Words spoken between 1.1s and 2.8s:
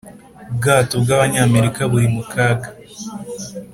banyamerika buri mukaga